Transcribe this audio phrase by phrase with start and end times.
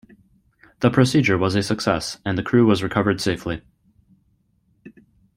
[0.79, 3.61] The procedure was a success, and the crew was recovered safely.